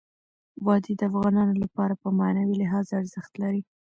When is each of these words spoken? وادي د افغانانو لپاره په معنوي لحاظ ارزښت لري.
وادي 0.65 0.93
د 0.97 1.01
افغانانو 1.09 1.53
لپاره 1.63 1.93
په 2.01 2.07
معنوي 2.19 2.55
لحاظ 2.61 2.85
ارزښت 2.99 3.33
لري. 3.41 3.61